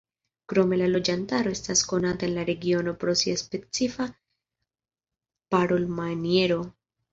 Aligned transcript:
Krome 0.51 0.77
la 0.81 0.85
loĝantaro 0.93 1.51
estas 1.57 1.83
konata 1.91 2.25
en 2.29 2.33
la 2.39 2.47
regiono 2.49 2.95
pro 3.05 3.15
sia 3.23 3.43
specifa 3.43 4.09
parolmaniero. 5.57 6.61